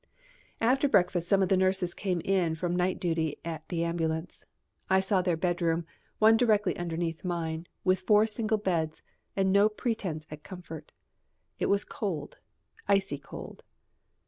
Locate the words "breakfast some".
0.89-1.43